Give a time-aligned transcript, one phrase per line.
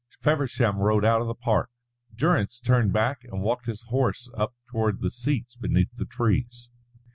[0.19, 1.69] Feversham rode out of the park,
[2.15, 6.69] Durrance turned back and walked his horse up toward the seats beneath the trees.